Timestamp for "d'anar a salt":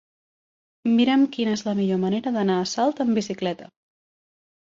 2.39-3.03